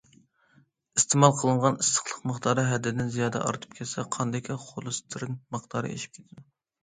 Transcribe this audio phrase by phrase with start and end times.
[0.99, 6.45] ئىستېمال قىلىنغان ئىسسىقلىق مىقدارى ھەددىدىن زىيادە ئارتىپ كەتسە، قاندىكى خولېستېرىن مىقدارى ئېشىپ كېتىدۇ.